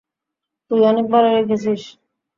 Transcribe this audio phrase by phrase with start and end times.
[0.71, 1.81] তুই অনেক ভালো খেলছিস।